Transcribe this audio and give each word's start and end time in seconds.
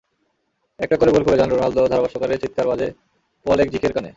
একটা 0.79 0.95
করে 0.95 1.11
গোল 1.11 1.23
করে 1.23 1.37
যান 1.37 1.49
রোনালদো, 1.49 1.81
ধারাভাষ্যকারের 1.87 2.41
চিৎকার 2.41 2.65
বাজে 2.67 2.87
পলেকজিকের 3.45 3.93
কানে। 3.93 4.09